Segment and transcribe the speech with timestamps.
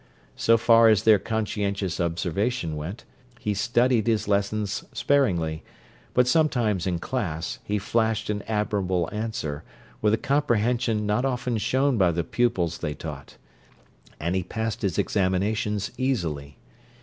[0.35, 3.03] So far as their conscientious observation went,
[3.39, 5.61] he "studied" his lessons sparingly;
[6.15, 9.63] but sometimes, in class, he flashed an admirable answer,
[10.01, 13.37] with a comprehension not often shown by the pupils they taught;
[14.19, 16.57] and he passed his examinations easily.